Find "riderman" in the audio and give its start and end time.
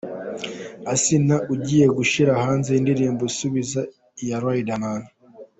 4.43-5.01